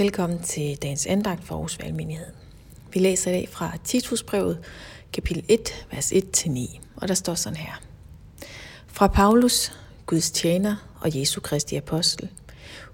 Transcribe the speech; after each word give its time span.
Velkommen 0.00 0.42
til 0.42 0.76
dagens 0.82 1.06
andagt 1.06 1.44
for 1.44 1.54
Aarhus 1.54 1.78
Valgmenighed. 1.78 2.26
Vi 2.92 3.00
læser 3.00 3.30
i 3.30 3.34
dag 3.34 3.48
fra 3.48 3.76
Titusbrevet, 3.84 4.58
kapitel 5.12 5.44
1, 5.48 5.86
vers 5.92 6.12
1-9, 6.12 6.80
og 6.96 7.08
der 7.08 7.14
står 7.14 7.34
sådan 7.34 7.56
her. 7.56 7.82
Fra 8.86 9.06
Paulus, 9.06 9.72
Guds 10.06 10.30
tjener 10.30 10.76
og 11.00 11.18
Jesu 11.18 11.40
Kristi 11.40 11.76
apostel, 11.76 12.28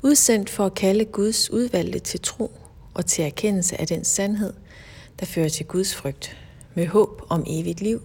udsendt 0.03 0.51
for 0.51 0.67
at 0.67 0.75
kalde 0.75 1.05
Guds 1.05 1.51
udvalgte 1.51 1.99
til 1.99 2.21
tro 2.21 2.53
og 2.95 3.07
til 3.07 3.25
erkendelse 3.25 3.81
af 3.81 3.87
den 3.87 4.05
sandhed, 4.05 4.53
der 5.21 5.27
fører 5.27 5.49
til 5.49 5.67
Guds 5.67 5.95
frygt, 5.95 6.37
med 6.75 6.87
håb 6.87 7.23
om 7.29 7.45
evigt 7.47 7.81
liv, 7.81 8.03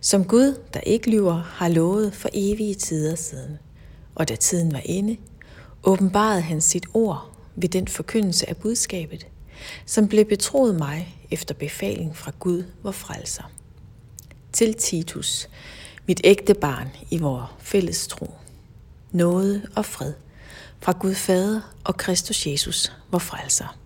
som 0.00 0.24
Gud, 0.24 0.58
der 0.74 0.80
ikke 0.80 1.10
lyver, 1.10 1.34
har 1.34 1.68
lovet 1.68 2.14
for 2.14 2.28
evige 2.32 2.74
tider 2.74 3.14
siden. 3.14 3.58
Og 4.14 4.28
da 4.28 4.36
tiden 4.36 4.72
var 4.72 4.82
inde, 4.84 5.16
åbenbarede 5.84 6.40
han 6.40 6.60
sit 6.60 6.86
ord 6.94 7.33
ved 7.56 7.68
den 7.68 7.88
forkyndelse 7.88 8.48
af 8.48 8.56
budskabet, 8.56 9.26
som 9.86 10.08
blev 10.08 10.24
betroet 10.24 10.74
mig 10.74 11.16
efter 11.30 11.54
befaling 11.54 12.16
fra 12.16 12.32
Gud, 12.38 12.64
vor 12.82 12.92
frelser. 12.92 13.50
Til 14.52 14.74
Titus, 14.74 15.48
mit 16.06 16.20
ægte 16.24 16.54
barn 16.54 16.88
i 17.10 17.18
vor 17.18 17.52
fælles 17.58 18.06
tro. 18.06 18.30
Nåde 19.12 19.66
og 19.76 19.84
fred 19.84 20.12
fra 20.80 20.92
Gud 20.92 21.14
Fader 21.14 21.60
og 21.84 21.96
Kristus 21.96 22.46
Jesus, 22.46 22.92
vor 23.10 23.18
frelser. 23.18 23.78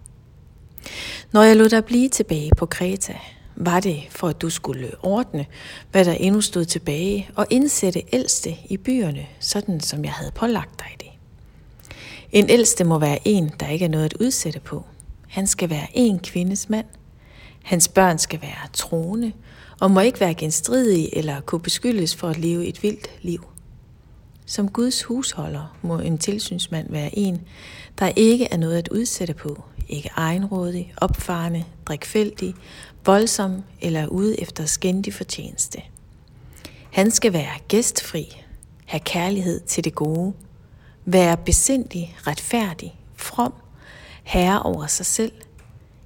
Når 1.33 1.43
jeg 1.43 1.57
lod 1.57 1.69
dig 1.69 1.85
blive 1.85 2.09
tilbage 2.09 2.51
på 2.57 2.67
Kreta, 2.67 3.19
var 3.57 3.81
det 3.81 4.03
for, 4.11 4.29
at 4.29 4.43
du 4.43 4.51
skulle 4.51 4.91
ordne, 5.03 5.47
hvad 5.91 6.05
der 6.05 6.13
endnu 6.13 6.41
stod 6.41 6.65
tilbage, 6.65 7.31
og 7.37 7.47
indsætte 7.51 8.03
ældste 8.13 8.57
i 8.69 8.77
byerne, 8.77 9.27
sådan 9.41 9.81
som 9.81 10.05
jeg 10.05 10.13
havde 10.13 10.31
pålagt 10.31 10.79
dig 10.79 10.97
det. 11.01 11.08
En 12.33 12.51
ældste 12.51 12.85
må 12.85 12.99
være 12.99 13.19
en, 13.25 13.51
der 13.61 13.69
ikke 13.69 13.85
er 13.85 13.89
noget 13.89 14.05
at 14.05 14.15
udsætte 14.21 14.61
på. 14.61 14.85
Han 15.29 15.47
skal 15.47 15.71
være 15.71 15.87
en 15.95 16.19
kvindes 16.19 16.69
mand. 16.69 16.87
Hans 17.63 17.89
børn 17.89 18.19
skal 18.19 18.43
være 18.43 18.69
troende, 18.73 19.33
og 19.81 19.91
må 19.91 20.01
ikke 20.01 20.21
være 20.21 20.35
genstridige 20.35 21.17
eller 21.17 21.41
kunne 21.41 21.61
beskyldes 21.61 22.17
for 22.17 22.29
at 22.29 22.39
leve 22.39 22.67
et 22.67 22.83
vildt 22.83 23.11
liv. 23.23 23.45
Som 24.47 24.69
Guds 24.69 25.03
husholder 25.03 25.77
må 25.83 25.99
en 25.99 26.19
tilsynsmand 26.19 26.91
være 26.91 27.19
en, 27.19 27.41
der 27.99 28.13
ikke 28.17 28.45
er 28.51 28.57
noget 28.57 28.79
at 28.79 28.89
udsætte 28.89 29.35
på, 29.35 29.63
ikke 29.89 30.11
egenrådig, 30.17 30.95
opfarende, 30.97 31.65
drikfældig, 31.87 32.55
voldsom 33.05 33.63
eller 33.81 34.07
ude 34.07 34.41
efter 34.41 34.65
skændig 34.65 35.15
fortjeneste. 35.15 35.83
Han 36.93 37.11
skal 37.11 37.33
være 37.33 37.59
gæstfri, 37.69 38.43
have 38.87 39.01
kærlighed 39.01 39.61
til 39.61 39.85
det 39.85 39.95
gode, 39.95 40.33
være 41.13 41.37
besindig, 41.37 42.17
retfærdig, 42.27 43.01
from, 43.17 43.55
herre 44.23 44.63
over 44.63 44.87
sig 44.87 45.07
selv. 45.07 45.33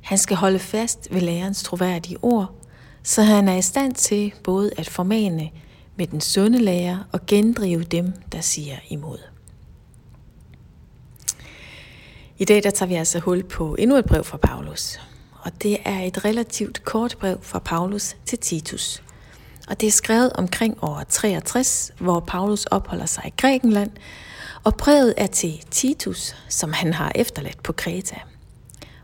Han 0.00 0.18
skal 0.18 0.36
holde 0.36 0.58
fast 0.58 1.08
ved 1.10 1.20
lærerens 1.20 1.62
troværdige 1.62 2.16
ord, 2.22 2.54
så 3.02 3.22
han 3.22 3.48
er 3.48 3.56
i 3.56 3.62
stand 3.62 3.94
til 3.94 4.34
både 4.44 4.70
at 4.76 4.88
formane 4.88 5.50
med 5.96 6.06
den 6.06 6.20
sunde 6.20 6.58
lærer 6.58 6.98
og 7.12 7.26
gendrive 7.26 7.84
dem, 7.84 8.12
der 8.32 8.40
siger 8.40 8.76
imod. 8.88 9.18
I 12.38 12.44
dag 12.44 12.62
der 12.62 12.70
tager 12.70 12.88
vi 12.88 12.94
altså 12.94 13.18
hul 13.18 13.44
på 13.44 13.74
endnu 13.74 13.96
et 13.96 14.04
brev 14.04 14.24
fra 14.24 14.36
Paulus. 14.36 15.00
Og 15.40 15.62
det 15.62 15.78
er 15.84 16.00
et 16.00 16.24
relativt 16.24 16.84
kort 16.84 17.16
brev 17.20 17.38
fra 17.42 17.58
Paulus 17.58 18.16
til 18.26 18.38
Titus. 18.38 19.02
Og 19.68 19.80
det 19.80 19.86
er 19.86 19.90
skrevet 19.90 20.32
omkring 20.32 20.84
år 20.84 21.02
63, 21.08 21.92
hvor 21.98 22.20
Paulus 22.20 22.64
opholder 22.64 23.06
sig 23.06 23.24
i 23.26 23.32
Grækenland, 23.36 23.90
og 24.64 24.74
brevet 24.74 25.14
er 25.16 25.26
til 25.26 25.64
Titus, 25.70 26.36
som 26.48 26.72
han 26.72 26.92
har 26.92 27.12
efterladt 27.14 27.62
på 27.62 27.72
Kreta. 27.72 28.16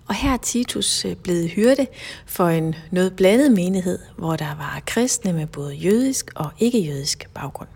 Og 0.09 0.15
her 0.15 0.33
er 0.33 0.37
Titus 0.37 1.05
øh, 1.05 1.17
blevet 1.17 1.51
hyrde 1.51 1.87
for 2.27 2.49
en 2.49 2.75
noget 2.91 3.17
blandet 3.17 3.53
menighed, 3.53 3.99
hvor 4.17 4.37
der 4.37 4.55
var 4.55 4.83
kristne 4.87 5.33
med 5.33 5.47
både 5.47 5.75
jødisk 5.75 6.31
og 6.35 6.51
ikke-jødisk 6.59 7.29
baggrund. 7.35 7.69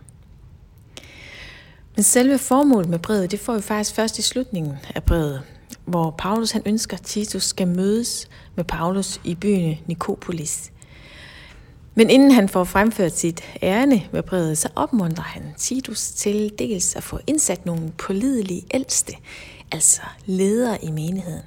Men 1.97 2.03
selve 2.03 2.39
formålet 2.39 2.89
med 2.89 2.99
brevet, 2.99 3.31
det 3.31 3.41
får 3.41 3.55
vi 3.55 3.63
faktisk 3.63 3.95
først 3.95 4.19
i 4.19 4.23
slutningen 4.23 4.77
af 4.95 5.03
brevet, 5.03 5.43
hvor 5.85 6.15
Paulus 6.19 6.51
han 6.51 6.63
ønsker, 6.67 6.97
at 6.97 7.03
Titus 7.03 7.43
skal 7.43 7.69
mødes 7.69 8.29
med 8.55 8.65
Paulus 8.65 9.21
i 9.25 9.35
byen 9.35 9.79
Nikopolis. 9.87 10.72
Men 11.95 12.11
inden 12.11 12.31
han 12.31 12.49
får 12.49 12.65
fremført 12.65 13.19
sit 13.19 13.43
ærne 13.63 14.03
med 14.13 14.23
brevet, 14.23 14.59
så 14.59 14.69
opmuntrer 14.77 15.25
han 15.25 15.43
Titus 15.59 16.11
til 16.11 16.53
dels 16.59 16.97
at 16.97 17.03
få 17.03 17.19
indsat 17.27 17.67
nogle 17.67 17.91
pålidelige 17.99 18.67
ældste, 18.75 19.13
altså 19.73 20.03
ledere 20.27 20.85
i 20.85 20.91
menigheden, 20.91 21.43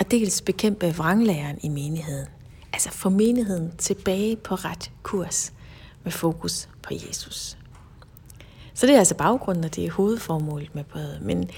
og 0.00 0.10
dels 0.10 0.42
bekæmpe 0.42 0.96
vranglæren 0.96 1.58
i 1.62 1.68
menigheden, 1.68 2.26
altså 2.72 2.90
få 2.90 3.08
menigheden 3.08 3.72
tilbage 3.78 4.36
på 4.36 4.54
ret 4.54 4.90
kurs 5.02 5.52
med 6.04 6.12
fokus 6.12 6.68
på 6.82 6.94
Jesus. 7.08 7.56
Så 8.74 8.86
det 8.86 8.94
er 8.94 8.98
altså 8.98 9.14
baggrunden, 9.14 9.64
og 9.64 9.76
det 9.76 9.86
er 9.86 9.90
hovedformålet 9.90 10.74
med 10.74 10.84
brevet. 10.84 11.18
Men 11.22 11.50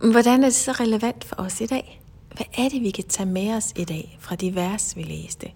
hvordan 0.00 0.40
er 0.40 0.46
det 0.46 0.54
så 0.54 0.72
relevant 0.72 1.24
for 1.24 1.36
os 1.38 1.60
i 1.60 1.66
dag? 1.66 2.02
Hvad 2.36 2.46
er 2.58 2.68
det, 2.68 2.82
vi 2.82 2.90
kan 2.90 3.04
tage 3.04 3.28
med 3.28 3.54
os 3.54 3.72
i 3.76 3.84
dag 3.84 4.18
fra 4.20 4.36
de 4.36 4.54
vers, 4.54 4.96
vi 4.96 5.02
læste? 5.02 5.46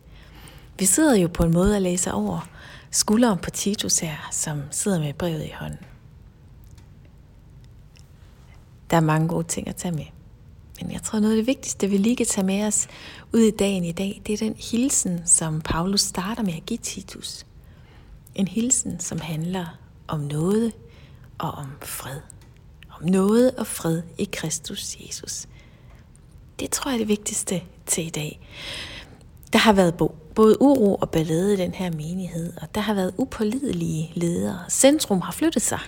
Vi 0.80 0.84
sidder 0.84 1.16
jo 1.16 1.28
på 1.28 1.42
en 1.42 1.52
måde 1.52 1.76
og 1.76 1.82
læser 1.82 2.12
over 2.12 2.48
skulderen 2.90 3.38
på 3.38 3.50
Titus 3.50 3.98
her, 3.98 4.28
som 4.32 4.62
sidder 4.70 5.00
med 5.00 5.14
brevet 5.14 5.44
i 5.44 5.52
hånden. 5.54 5.78
Der 8.90 8.96
er 8.96 9.00
mange 9.00 9.28
gode 9.28 9.46
ting 9.46 9.68
at 9.68 9.76
tage 9.76 9.92
med. 9.92 10.04
Men 10.80 10.92
jeg 10.92 11.02
tror, 11.02 11.20
noget 11.20 11.32
af 11.34 11.36
det 11.36 11.46
vigtigste, 11.46 11.90
vi 11.90 11.96
lige 11.96 12.16
kan 12.16 12.26
tage 12.26 12.46
med 12.46 12.66
os 12.66 12.88
ud 13.32 13.40
i 13.40 13.50
dagen 13.50 13.84
i 13.84 13.92
dag, 13.92 14.22
det 14.26 14.32
er 14.32 14.36
den 14.36 14.56
hilsen, 14.70 15.26
som 15.26 15.60
Paulus 15.60 16.00
starter 16.00 16.42
med 16.42 16.54
at 16.54 16.66
give 16.66 16.78
Titus. 16.78 17.46
En 18.34 18.48
hilsen, 18.48 19.00
som 19.00 19.20
handler 19.20 19.78
om 20.08 20.20
noget 20.20 20.72
og 21.38 21.50
om 21.50 21.72
fred. 21.82 22.20
Om 22.90 23.08
noget 23.08 23.54
og 23.56 23.66
fred 23.66 24.02
i 24.18 24.28
Kristus 24.32 24.96
Jesus. 25.00 25.46
Det 26.60 26.70
tror 26.70 26.90
jeg 26.90 26.94
er 26.94 26.98
det 26.98 27.08
vigtigste 27.08 27.62
til 27.86 28.06
i 28.06 28.10
dag. 28.10 28.40
Der 29.52 29.58
har 29.58 29.72
været 29.72 29.94
både 30.34 30.62
uro 30.62 30.94
og 30.94 31.10
ballade 31.10 31.54
i 31.54 31.56
den 31.56 31.74
her 31.74 31.90
menighed, 31.90 32.52
og 32.62 32.74
der 32.74 32.80
har 32.80 32.94
været 32.94 33.14
upålidelige 33.18 34.12
ledere. 34.14 34.58
Centrum 34.68 35.20
har 35.20 35.32
flyttet 35.32 35.62
sig 35.62 35.78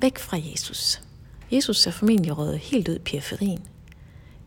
væk 0.00 0.18
fra 0.18 0.36
Jesus. 0.52 1.00
Jesus 1.50 1.86
er 1.86 1.90
formentlig 1.90 2.38
røget 2.38 2.58
helt 2.58 2.88
ud 2.88 2.96
i 2.96 2.98
periferien. 2.98 3.60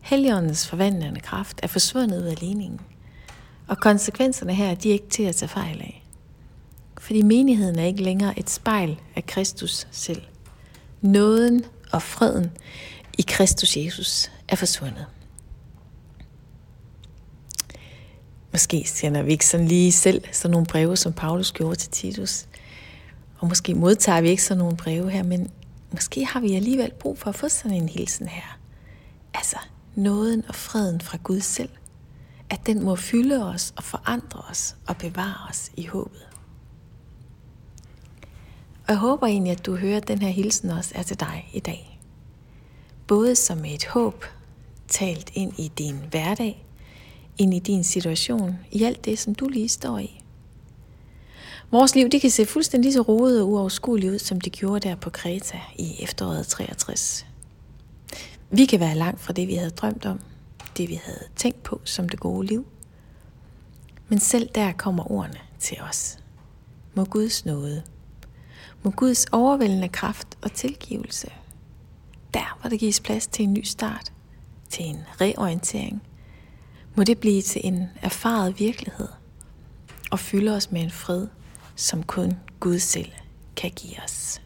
Helligåndens 0.00 0.66
forvandlende 0.66 1.20
kraft 1.20 1.60
er 1.62 1.66
forsvundet 1.66 2.22
ud 2.22 2.26
af 2.26 2.40
ligningen. 2.40 2.80
Og 3.68 3.78
konsekvenserne 3.78 4.54
her, 4.54 4.74
de 4.74 4.88
er 4.88 4.92
ikke 4.92 5.08
til 5.08 5.22
at 5.22 5.36
tage 5.36 5.48
fejl 5.48 5.80
af. 5.80 6.04
Fordi 7.00 7.22
menigheden 7.22 7.78
er 7.78 7.84
ikke 7.84 8.02
længere 8.02 8.38
et 8.38 8.50
spejl 8.50 9.00
af 9.16 9.26
Kristus 9.26 9.86
selv. 9.90 10.22
Nåden 11.00 11.64
og 11.92 12.02
freden 12.02 12.50
i 13.18 13.24
Kristus 13.28 13.76
Jesus 13.76 14.30
er 14.48 14.56
forsvundet. 14.56 15.06
Måske 18.58 18.84
sender 18.86 19.22
vi 19.22 19.32
ikke 19.32 19.46
sådan 19.46 19.68
lige 19.68 19.92
selv 19.92 20.24
sådan 20.32 20.50
nogle 20.52 20.66
breve, 20.66 20.96
som 20.96 21.12
Paulus 21.12 21.52
gjorde 21.52 21.76
til 21.76 21.90
Titus. 21.90 22.46
Og 23.38 23.48
måske 23.48 23.74
modtager 23.74 24.20
vi 24.20 24.28
ikke 24.28 24.42
sådan 24.42 24.58
nogle 24.58 24.76
breve 24.76 25.10
her, 25.10 25.22
men 25.22 25.50
måske 25.92 26.24
har 26.24 26.40
vi 26.40 26.54
alligevel 26.54 26.92
brug 27.00 27.18
for 27.18 27.28
at 27.28 27.34
få 27.34 27.48
sådan 27.48 27.76
en 27.76 27.88
hilsen 27.88 28.28
her. 28.28 28.58
Altså, 29.34 29.56
nåden 29.94 30.44
og 30.48 30.54
freden 30.54 31.00
fra 31.00 31.18
Gud 31.22 31.40
selv. 31.40 31.68
At 32.50 32.60
den 32.66 32.84
må 32.84 32.96
fylde 32.96 33.44
os 33.44 33.74
og 33.76 33.84
forandre 33.84 34.40
os 34.50 34.76
og 34.86 34.96
bevare 34.96 35.50
os 35.50 35.70
i 35.76 35.86
håbet. 35.86 36.28
Og 38.86 38.88
jeg 38.88 38.96
håber 38.96 39.26
egentlig, 39.26 39.52
at 39.52 39.66
du 39.66 39.76
hører, 39.76 39.96
at 39.96 40.08
den 40.08 40.22
her 40.22 40.30
hilsen 40.30 40.70
også 40.70 40.92
er 40.94 41.02
til 41.02 41.20
dig 41.20 41.50
i 41.52 41.60
dag. 41.60 42.00
Både 43.06 43.36
som 43.36 43.64
et 43.64 43.86
håb 43.86 44.24
talt 44.88 45.30
ind 45.34 45.58
i 45.58 45.72
din 45.78 46.00
hverdag, 46.10 46.67
ind 47.38 47.54
i 47.54 47.58
din 47.58 47.84
situation, 47.84 48.58
i 48.72 48.84
alt 48.84 49.04
det, 49.04 49.18
som 49.18 49.34
du 49.34 49.48
lige 49.48 49.68
står 49.68 49.98
i. 49.98 50.22
Vores 51.70 51.94
liv, 51.94 52.08
det 52.08 52.20
kan 52.20 52.30
se 52.30 52.46
fuldstændig 52.46 52.92
så 52.92 53.00
rodet 53.00 53.42
og 53.42 53.48
uoverskueligt 53.48 54.12
ud, 54.12 54.18
som 54.18 54.40
det 54.40 54.52
gjorde 54.52 54.88
der 54.88 54.94
på 54.94 55.10
Kreta 55.10 55.60
i 55.76 56.02
efteråret 56.02 56.46
63. 56.46 57.26
Vi 58.50 58.64
kan 58.64 58.80
være 58.80 58.94
langt 58.94 59.20
fra 59.20 59.32
det, 59.32 59.48
vi 59.48 59.54
havde 59.54 59.70
drømt 59.70 60.06
om, 60.06 60.20
det 60.76 60.88
vi 60.88 61.00
havde 61.04 61.24
tænkt 61.36 61.62
på 61.62 61.80
som 61.84 62.08
det 62.08 62.20
gode 62.20 62.46
liv. 62.46 62.66
Men 64.08 64.18
selv 64.18 64.48
der 64.54 64.72
kommer 64.72 65.12
ordene 65.12 65.40
til 65.58 65.78
os. 65.90 66.18
Må 66.94 67.04
Guds 67.04 67.44
nåde, 67.44 67.82
må 68.82 68.90
Guds 68.90 69.26
overvældende 69.32 69.88
kraft 69.88 70.38
og 70.42 70.52
tilgivelse, 70.52 71.30
der 72.34 72.58
hvor 72.60 72.70
der 72.70 72.76
gives 72.76 73.00
plads 73.00 73.26
til 73.26 73.42
en 73.42 73.52
ny 73.52 73.62
start, 73.62 74.12
til 74.70 74.84
en 74.84 74.98
reorientering, 75.20 76.02
må 76.98 77.04
det 77.04 77.18
blive 77.18 77.42
til 77.42 77.60
en 77.64 77.88
erfaret 78.02 78.58
virkelighed 78.58 79.08
og 80.10 80.18
fylde 80.18 80.56
os 80.56 80.70
med 80.70 80.80
en 80.80 80.90
fred, 80.90 81.26
som 81.76 82.02
kun 82.02 82.32
Gud 82.60 82.78
selv 82.78 83.12
kan 83.56 83.70
give 83.70 84.02
os. 84.04 84.42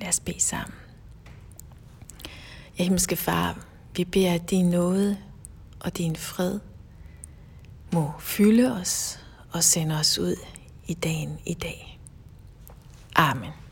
Lad 0.00 0.08
os 0.08 0.20
bede 0.20 0.40
sammen. 0.40 0.74
Ja, 2.78 2.82
himmelske 2.84 3.16
far, 3.16 3.66
vi 3.96 4.04
beder, 4.04 4.34
at 4.34 4.50
din 4.50 4.70
nåde 4.70 5.18
og 5.80 5.98
din 5.98 6.16
fred 6.16 6.60
må 7.92 8.12
fylde 8.20 8.72
os 8.72 9.20
og 9.52 9.64
sende 9.64 9.98
os 9.98 10.18
ud 10.18 10.36
i 10.86 10.94
dagen 10.94 11.38
i 11.46 11.54
dag. 11.54 12.00
Amen. 13.16 13.67